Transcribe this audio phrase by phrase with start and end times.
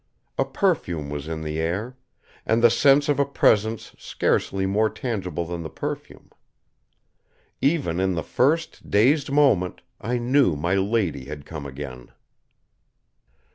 [0.39, 1.95] A perfume was in the air,
[2.43, 6.31] and the sense of a presence scarcely more tangible than the perfume.
[7.61, 12.11] Even in the first dazed moment, I knew my lady had come again.